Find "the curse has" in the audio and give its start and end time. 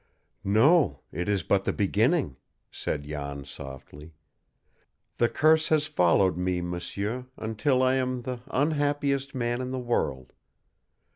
5.17-5.85